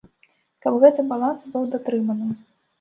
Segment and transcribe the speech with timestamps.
[0.67, 2.29] Каб гэты баланс быў датрыманы.